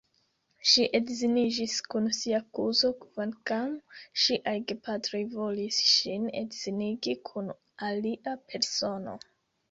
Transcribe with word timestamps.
Ŝi 0.67 0.83
edziniĝis 0.99 1.73
kun 1.93 2.07
sia 2.19 2.37
kuzo, 2.59 2.89
kvankam 3.03 3.75
ŝiaj 4.23 4.53
gepatroj 4.71 5.21
volis 5.33 5.81
ŝin 5.89 6.25
edzinigi 6.41 7.15
kun 7.31 7.53
alia 7.89 8.35
persono. 8.53 9.15